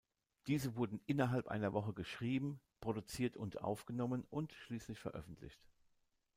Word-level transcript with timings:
Diese 0.47 0.75
wurde 0.77 0.99
innerhalb 1.05 1.47
einer 1.47 1.73
Woche 1.73 1.93
geschrieben, 1.93 2.59
produziert 2.79 3.37
und 3.37 3.61
aufgenommen 3.61 4.25
und 4.31 4.51
schließlich 4.51 4.99
veröffentlicht. 4.99 5.61